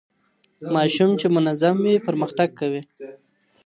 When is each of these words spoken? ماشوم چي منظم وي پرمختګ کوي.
ماشوم 0.75 1.11
چي 1.19 1.27
منظم 1.35 1.75
وي 1.85 1.95
پرمختګ 2.07 2.49
کوي. 2.59 2.81